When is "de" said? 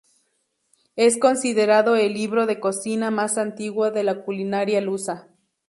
2.47-2.59, 3.91-4.03